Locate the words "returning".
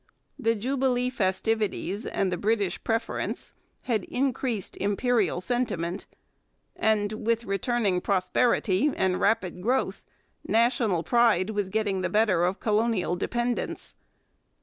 7.43-8.01